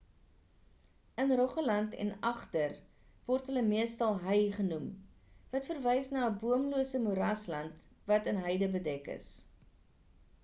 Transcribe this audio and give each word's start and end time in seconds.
in 1.15 1.31
rogaland 1.39 1.91
en 2.03 2.13
agder 2.29 2.71
word 3.27 3.49
hulle 3.51 3.61
meestal 3.67 4.17
hei 4.23 4.39
genoem 4.55 4.87
wat 5.51 5.69
verwys 5.73 6.09
na 6.15 6.23
'n 6.29 6.39
boomlose 6.45 7.01
moerasland 7.03 7.83
wat 8.13 8.31
in 8.33 8.41
heide 8.47 8.71
bedek 8.77 9.11
is 9.17 9.29